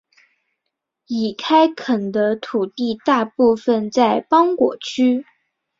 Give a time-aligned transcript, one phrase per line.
[1.05, 5.23] 已开垦的土地大部分在邦果区。